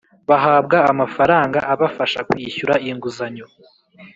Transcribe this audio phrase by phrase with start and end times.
[0.29, 3.45] bahabwa amafaranga abafasha kwishyura inguzanyo